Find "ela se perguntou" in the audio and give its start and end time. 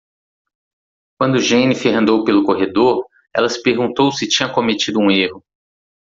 3.31-4.11